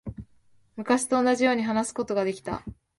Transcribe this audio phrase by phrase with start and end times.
[0.77, 2.63] 昔と同じように話すことができた。